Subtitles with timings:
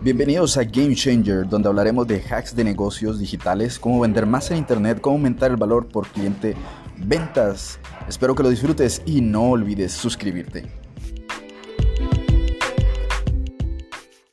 [0.00, 4.58] Bienvenidos a Game Changer, donde hablaremos de hacks de negocios digitales, cómo vender más en
[4.58, 6.54] Internet, cómo aumentar el valor por cliente,
[6.98, 7.80] ventas.
[8.08, 10.77] Espero que lo disfrutes y no olvides suscribirte.